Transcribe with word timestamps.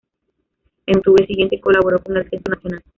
En 0.87 0.97
octubre 0.97 1.27
siguiente 1.27 1.61
colaboró 1.61 1.99
con 2.01 2.17
el 2.17 2.27
censo 2.27 2.49
nacional. 2.49 2.81